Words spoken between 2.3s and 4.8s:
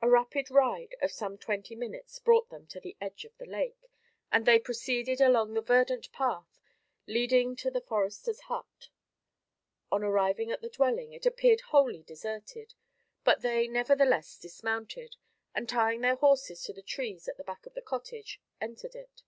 them to the edge of the lake, and they